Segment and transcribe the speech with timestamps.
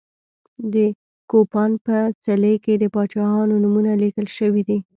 [0.73, 0.75] د
[1.29, 4.77] کوپان په څلي کې د پاچاهانو نومونه لیکل شوي دي.